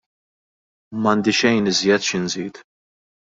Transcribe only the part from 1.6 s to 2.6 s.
iżjed xi nżid.